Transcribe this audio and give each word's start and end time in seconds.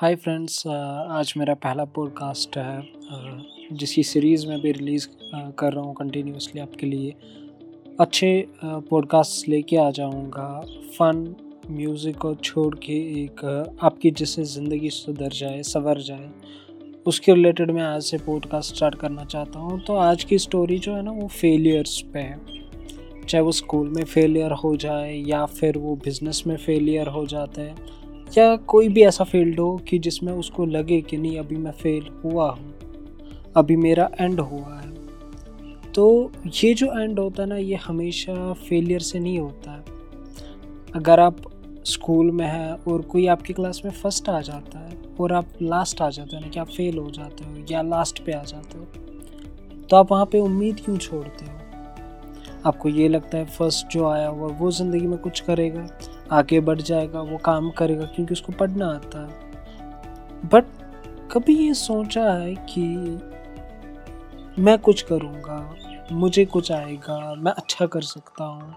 Hi 0.00 0.14
friends 0.14 0.66
आज 0.66 1.32
मेरा 1.36 1.54
पहला 1.54 1.84
पॉडकास्ट 1.84 2.56
है 2.58 2.80
uh, 2.80 3.76
जिसकी 3.76 4.02
सीरीज़ 4.02 4.46
में 4.46 4.60
भी 4.60 4.72
रिलीज़ 4.72 5.06
uh, 5.08 5.52
कर 5.58 5.72
रहा 5.72 5.84
हूँ 5.84 5.94
कंटिन्यूसली 5.94 6.60
आपके 6.60 6.86
लिए। 6.86 7.14
अच्छे 8.00 8.48
पॉडकास्ट 8.64 9.48
लेके 9.48 9.76
आ 9.76 9.90
जाऊँगा। 9.90 10.60
फ़न 10.98 11.34
म्यूज़िक 11.70 12.16
को 12.16 12.34
छोड़ 12.34 12.74
के 12.74 12.98
एक 13.22 13.44
आपकी 13.82 14.10
जिससे 14.10 14.44
ज़िंदगी 14.44 14.90
सुधर 14.90 15.28
जाए 15.28 15.62
संवर 15.62 16.00
जाए 16.00 16.30
उसके 17.06 17.34
रिलेटेड 17.34 17.70
मैं 17.70 17.82
आज 17.82 18.02
से 18.02 18.18
पॉडकास्ट 18.18 18.74
स्टार्ट 18.76 18.94
करना 18.94 19.24
चाहता 19.24 19.58
हूँ। 19.58 19.80
तो 19.80 19.96
आज 19.96 20.24
की 20.24 20.38
स्टोरी 20.38 20.78
जो 20.78 20.96
है 20.96 21.02
ना 21.02 21.10
वो 21.10 21.28
फेलियर्स 21.40 22.00
पे 22.12 22.18
है। 22.18 22.40
चाहे 23.28 23.44
वो 23.44 23.52
स्कूल 23.52 23.88
में 23.88 24.04
फेलियर 24.04 24.52
हो 24.52 24.76
जाए 24.76 25.14
या 25.14 25.44
फिर 25.46 25.78
वो 25.78 25.96
बिज़नेस 25.96 26.42
में 26.46 26.56
फेलियर 26.56 27.08
हो 27.08 27.26
जाता 27.26 27.62
है 27.62 28.04
या 28.28 28.54
कोई 28.66 28.88
भी 28.88 29.02
ऐसा 29.02 29.24
फ़ील्ड 29.24 29.60
हो 29.60 29.76
कि 29.88 29.98
जिसमें 29.98 30.32
उसको 30.32 30.64
लगे 30.66 31.00
कि 31.00 31.16
नहीं, 31.16 31.38
अभी 31.38 31.56
मैं 31.56 31.72
फेल 31.72 32.08
हुआ 32.24 32.50
हूँ, 32.50 32.74
अभी 33.56 33.76
मेरा 33.76 34.08
एंड 34.20 34.40
हुआ 34.40 34.74
है। 34.74 34.94
तो 35.92 36.32
ये 36.54 36.72
जो 36.74 36.86
एंड 36.92 37.18
होता 37.18 37.42
है 37.42 37.48
ना, 37.48 37.56
ये 37.56 37.74
हमेशा 37.76 38.52
फेलियर 38.52 39.00
से 39.00 39.18
नहीं 39.18 39.38
होता 39.38 39.70
है। 39.70 39.84
अगर 40.94 41.20
आप 41.20 41.36
स्कूल 41.86 42.30
में 42.30 42.46
हैं 42.46 42.70
और 42.84 43.02
कोई 43.02 43.26
आपकी 43.26 43.52
क्लास 43.52 43.80
में 43.84 43.90
फ़र्स्ट 43.92 44.28
आ 44.28 44.40
जाता 44.40 44.78
है 44.78 44.96
और 45.20 45.32
आप 45.32 45.48
लास्ट 45.62 46.02
आ 46.02 46.08
जाते 46.10 46.36
हो 46.36 46.42
ना 46.42 46.48
कि 46.48 46.60
आप 46.60 46.68
फेल 46.68 46.98
हो 46.98 47.10
जाते 47.10 47.44
हो 47.44 47.64
या 47.70 47.82
लास्ट 47.82 48.24
पे 48.24 48.32
आ 48.32 48.42
जाते 48.42 48.78
हो 48.78 48.84
तो 49.82 49.96
आप 49.96 50.12
वहाँ 50.12 50.26
पे 50.26 50.38
उम्मीद 50.38 50.80
क्यों 50.84 50.96
छोड़ते 50.96 51.44
हो? 51.44 51.52
आपको 52.66 52.88
ये 52.88 53.08
लगता 53.08 53.38
है 53.38 53.44
फ़र्स्ट 53.48 53.86
जो 53.88 54.06
आया 54.06 54.28
हुआ 54.28 54.48
वो 54.50 54.70
ज़िंदगी 54.70 55.06
में 55.06 55.18
कुछ 55.18 55.40
करेगा। 55.40 55.86
आगे 56.30 56.60
बढ़ 56.60 56.80
जाएगा, 56.80 57.20
वो 57.20 57.36
काम 57.36 57.70
करेगा, 57.70 58.04
क्योंकि 58.06 58.32
उसको 58.32 58.52
पढ़ना 58.52 58.86
आता 58.86 59.20
है। 59.20 59.44
बट 60.44 60.64
कभी 61.32 61.54
ये 61.56 61.74
सोचा 61.74 62.30
है 62.32 62.54
कि 62.70 62.86
मैं 64.58 64.78
कुछ 64.78 65.02
करूँगा, 65.02 65.58
मुझे 66.12 66.44
कुछ 66.46 66.70
आएगा, 66.72 67.34
मैं 67.34 67.52
अच्छा 67.52 67.86
कर 67.86 68.02
सकता 68.02 68.44
हूँ। 68.44 68.74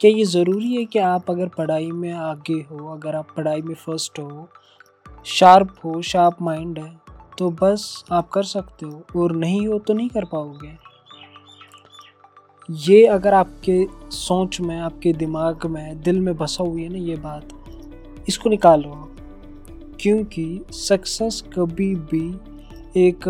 क्या 0.00 0.10
ये 0.10 0.24
ज़रूरी 0.26 0.74
है 0.74 0.84
कि 0.84 0.98
आप 0.98 1.30
अगर 1.30 1.48
पढ़ाई 1.48 1.90
में 1.90 2.12
आगे 2.12 2.60
हो, 2.62 2.92
अगर 2.94 3.14
आप 3.14 3.28
पढ़ाई 3.36 3.62
में 3.62 3.74
फ़र्स्ट 3.76 4.18
हो 4.18 4.48
शार्प 5.26 5.74
हो 5.84 6.00
शार्प 6.02 6.42
माइंड 6.42 6.78
है 6.78 6.94
तो 7.38 7.50
बस 7.52 8.04
आप 8.12 8.28
कर 8.28 8.42
सकते 8.44 8.86
हो, 8.86 9.02
और 9.16 9.32
नहीं 9.32 9.66
हो 9.68 9.78
तो 9.78 9.94
नहीं 9.94 10.08
कर 10.08 10.24
पाओगे। 10.24 10.68
ये 12.70 13.06
अगर 13.06 13.34
आपके 13.34 13.86
सोच 14.10 14.60
में, 14.60 14.76
आपके 14.76 15.12
दिमाग 15.12 15.66
में, 15.66 16.02
दिल 16.02 16.20
में 16.20 16.36
बसा 16.36 16.64
हुई 16.64 16.82
है 16.82 16.88
ना 16.88 16.98
ये 16.98 17.16
बात, 17.16 17.48
इसको 18.28 18.50
निकालो। 18.50 19.12
क्योंकि 20.00 20.60
सक्सेस 20.70 21.44
कभी 21.58 21.94
भी 21.94 22.36
एक, 23.00 23.28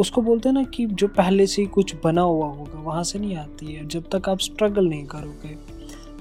उसको 0.00 0.22
बोलते 0.22 0.48
हैं 0.48 0.54
ना 0.54 0.62
कि 0.62 0.86
जो 0.86 1.08
पहले 1.08 1.46
से 1.46 1.62
ही 1.62 1.68
कुछ 1.68 1.94
बना 2.04 2.22
हुआ 2.22 2.46
होगा, 2.46 2.80
वहाँ 2.80 3.02
से 3.02 3.18
नहीं 3.18 3.36
आती 3.36 3.66
है। 3.66 3.88
जब 3.88 4.04
तक 4.14 4.28
आप 4.28 4.38
स्ट्रगल 4.38 4.88
नहीं 4.88 5.04
करोगे। 5.04 5.56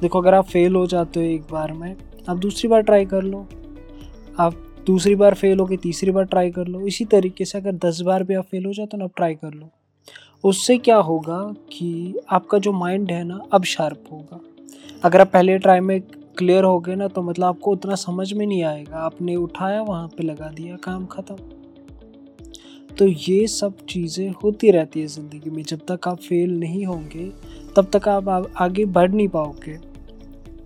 देखो, 0.01 0.21
अगर 0.21 0.33
आप 0.33 0.45
फेल 0.45 0.75
हो 0.75 0.87
जाते 0.87 1.19
हो 1.19 1.25
एक 1.25 1.41
बार 1.51 1.73
में, 1.73 1.95
आप 2.29 2.37
दूसरी 2.37 2.69
बार 2.69 2.81
ट्राई 2.81 3.05
कर 3.05 3.21
लो। 3.21 3.47
आप 4.39 4.53
दूसरी 4.87 5.15
बार 5.15 5.33
फेल 5.33 5.59
हो 5.59 5.65
गए 5.65 5.77
तीसरी 5.77 6.11
बार 6.11 6.23
ट्राई 6.23 6.51
कर 6.51 6.67
लो। 6.67 6.87
इसी 6.87 7.05
तरीके 7.05 7.45
से 7.45 7.57
अगर 7.57 7.71
दस 7.71 8.01
बार 8.01 8.23
भी 8.23 8.33
आप 8.33 8.43
फेल 8.43 8.65
हो 8.65 8.73
जाते 8.73 8.97
हो 8.97 8.97
ना, 8.97 9.05
आप 9.05 9.11
ट्राई 9.15 9.35
कर 9.35 9.53
लो। 9.53 9.69
उससे 10.43 10.77
क्या 10.77 10.97
होगा 10.97 11.39
कि 11.71 12.15
आपका 12.29 12.57
जो 12.57 12.71
माइंड 12.71 13.11
है 13.11 13.23
ना, 13.23 13.39
अब 13.53 13.63
शार्प 13.65 14.03
होगा। 14.11 14.39
अगर 15.03 15.21
आप 15.21 15.31
पहले 15.31 15.57
ट्राई 15.57 15.79
में 15.79 15.99
क्लियर 16.37 16.63
हो 16.63 16.79
गए 16.79 16.95
ना 16.95 17.07
तो 17.07 17.21
मतलब 17.21 17.45
आपको 17.45 17.71
उतना 17.71 17.95
समझ 17.95 18.31
में 18.33 18.45
नहीं 18.45 18.63
आएगा। 18.63 18.97
आपने 18.97 19.35
उठाया, 19.35 19.81
वहाँ 19.81 20.07
पे 20.07 20.23
लगा 20.23 20.49
दिया, 20.49 20.75
काम 20.75 21.05
ख़त्म। 21.05 21.35
तो 22.95 23.05
ये 23.05 23.45
सब 23.47 23.85
चीज़ें 23.89 24.29
होती 24.43 24.71
रहती 24.71 25.01
है 25.01 25.07
ज़िंदगी 25.07 25.49
में। 25.49 25.61
जब 25.63 25.79
तक 25.89 26.07
आप 26.07 26.19
फेल 26.19 26.59
नहीं 26.59 26.85
होंगे, 26.85 27.29
तब 27.75 27.89
तक 27.93 28.07
आप 28.07 28.29
आगे 28.57 28.85
बढ़ 28.87 29.11
नहीं 29.11 29.27
पाओगे। 29.27 29.77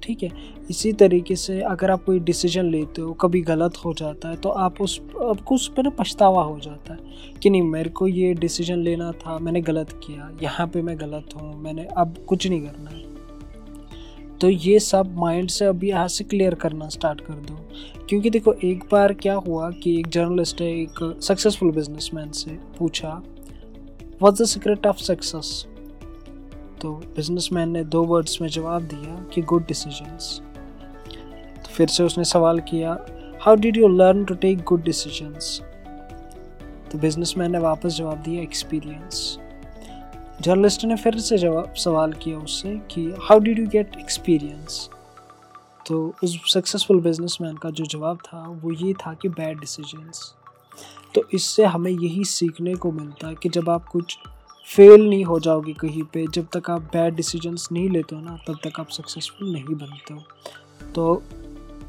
ठीक 0.03 0.23
है? 0.23 0.29
इसी 0.69 0.91
तरीके 0.93 1.35
से 1.35 1.59
अगर 1.61 1.91
आप 1.91 2.03
कोई 2.03 2.19
डिसीज़न 2.21 2.65
लेते 2.65 3.01
हो, 3.01 3.13
कभी 3.13 3.41
गलत 3.41 3.77
हो 3.85 3.93
जाता 3.93 4.29
है 4.29 4.35
तो 4.35 4.49
आप 4.49 4.81
उस 4.81 4.99
आपको 5.21 5.55
उस 5.55 5.67
पर 5.67 5.83
ना 5.83 5.89
पछतावा 5.89 6.43
हो 6.43 6.59
जाता 6.59 6.93
है 6.93 7.39
कि 7.43 7.49
नहीं, 7.49 7.61
मेरे 7.61 7.89
को 7.89 8.07
ये 8.07 8.33
डिसीज़न 8.33 8.79
लेना 8.79 9.11
था, 9.11 9.37
मैंने 9.39 9.61
गलत 9.61 9.99
किया, 10.03 10.31
यहाँ 10.43 10.67
पे 10.67 10.81
मैं 10.81 10.99
गलत 10.99 11.35
हूँ, 11.35 11.55
मैंने 11.63 11.87
अब 11.97 12.15
कुछ 12.27 12.47
नहीं 12.47 12.61
करना 12.61 12.89
है। 12.89 13.09
तो 14.39 14.49
ये 14.49 14.79
सब 14.79 15.15
माइंड 15.17 15.49
से 15.49 15.65
अभी 15.65 15.89
यहाँ 15.89 16.07
से 16.07 16.23
क्लियर 16.23 16.55
करना 16.55 16.87
स्टार्ट 16.89 17.19
कर 17.21 17.33
दो। 17.33 17.57
क्योंकि 18.09 18.29
देखो, 18.29 18.53
एक 18.53 18.83
बार 18.91 19.13
क्या 19.13 19.33
हुआ 19.37 19.69
कि 19.73 19.97
एक 19.99 20.07
जर्नलिस्ट 20.07 20.61
है 20.61 20.67
एक 20.71 21.19
सक्सेसफुल 21.23 21.71
बिजनेसमैन 21.71 22.31
से 22.31 22.57
पूछा 22.79 23.21
what 24.21 24.33
the 24.33 24.45
secret 24.45 24.87
of 24.87 24.97
success 24.97 25.65
तो 26.81 26.91
बिजनेसमैन 26.91 27.69
ने 27.69 27.83
दो 27.83 28.03
वर्ड्स 28.03 28.41
में 28.41 28.49
जवाब 28.49 28.81
दिया 28.81 29.23
कि 29.33 29.41
गुड 29.41 29.67
डिसीजंस 29.67 30.41
तो 31.57 31.73
फिर 31.73 31.87
से 31.87 32.03
उसने 32.03 32.23
सवाल 32.23 32.59
किया 32.59 33.05
how 33.41 33.55
did 33.55 33.77
you 33.77 33.87
learn 33.87 34.25
to 34.25 34.33
take 34.35 34.63
good 34.63 34.83
decisions 34.83 35.61
तो 36.91 36.97
बिजनेसमैन 36.97 37.51
ने 37.51 37.59
वापस 37.59 37.89
जवाब 37.89 38.17
दिया 38.17 38.41
एक्सपीरियंस 38.41 39.37
जर्नलिस्ट 40.41 40.85
ने 40.85 40.95
फिर 40.95 41.19
से 41.19 41.37
जवाब, 41.37 41.73
सवाल 41.73 42.13
किया 42.13 42.37
उससे 42.37 42.75
कि 42.75 43.13
how 43.21 43.39
did 43.39 43.59
you 43.59 43.67
get 43.67 43.95
experience 43.99 44.89
तो 45.87 46.13
उस 46.23 46.53
सक्सेसफुल 46.53 47.01
बिजनेसमैन 47.01 47.55
का 47.55 47.69
जो 47.69 47.85
जवाब 47.85 48.17
था, 48.17 48.47
वो 48.47 48.73
ये 48.73 48.93
था 48.93 49.13
कि 49.13 49.29
बैड 49.29 49.59
डिसीजंस 49.59 50.35
तो 51.15 51.21
इससे 51.33 51.65
हमें 51.65 51.91
यही 51.91 52.23
सीखने 52.23 52.75
को 52.75 52.91
मिलता 52.91 53.27
है 53.27 53.35
कि 53.35 53.49
जब 53.49 53.69
आप 53.69 53.85
कुछ 53.85 54.17
फेल 54.67 55.09
नहीं 55.09 55.23
हो 55.25 55.39
जाओगे 55.39 55.73
कहीं 55.73 56.03
पे, 56.03 56.27
जब 56.27 56.47
तक 56.53 56.69
आप 56.69 56.81
बैड 56.81 57.15
डिसीजंस 57.15 57.69
नहीं 57.71 57.89
लेते 57.89 58.15
हो 58.15 58.21
ना, 58.21 58.39
तब 58.47 58.57
तक 58.63 58.79
आप 58.79 58.89
सक्सेसफुल 58.89 59.53
नहीं 59.53 59.75
बनते 59.75 60.13
हो। 60.13 60.21
तो 60.95 61.23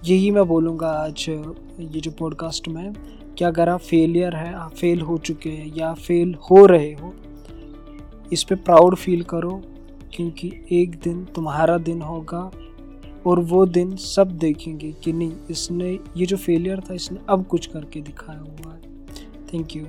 यही 0.05 0.31
मैं 0.31 0.47
बोलूँगा 0.47 0.89
आज 0.89 1.27
ये 1.81 2.01
जो 2.01 2.11
पॉडकास्ट 2.11 2.69
में, 2.69 2.93
कि 3.39 3.45
अगर 3.45 3.69
आप 3.69 3.81
फेलियर 3.81 4.37
है, 4.37 4.55
आप 4.55 4.75
फेल 4.75 5.01
हो 5.01 5.19
चुके 5.19 5.51
हैं, 5.51 5.77
या 5.77 5.95
फेल 5.95 6.35
हो 6.35 6.67
रहे 6.67 6.93
हो, 6.93 7.15
इस 8.33 8.43
पर 8.43 8.57
प्राउड 8.57 8.97
फील 8.97 9.23
करो, 9.23 9.63
क्योंकि 10.15 10.53
एक 10.73 10.91
दिन 10.91 11.25
तुम्हारा 11.25 11.79
दिन 11.79 12.03
होगा, 12.03 12.51
और 13.27 13.41
वो 13.41 13.67
दिन 13.67 13.97
सब 13.97 14.31
देखेंगे 14.31 14.93
कि 14.93 15.13
नहीं, 15.13 15.33
इसने, 15.51 15.99
ये 16.17 16.27
जो 16.27 16.37
फेलियर 16.37 16.81
था, 16.81 16.95
इसने 16.95 17.19
अब 17.29 17.47
कुछ 17.47 17.67
करके 17.67 18.01
दिखाया 18.01 18.39
हुआ 18.39 18.73
है। 18.73 18.81
Thank 19.55 19.77
you 19.77 19.87